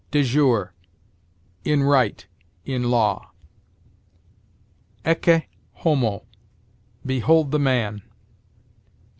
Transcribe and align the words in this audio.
De 0.09 0.23
jure: 0.23 0.73
in 1.63 1.83
right; 1.83 2.25
in 2.65 2.89
law. 2.89 3.29
Ecce 5.05 5.45
homo: 5.73 6.25
behold 7.05 7.51
the 7.51 7.59
man. 7.59 8.01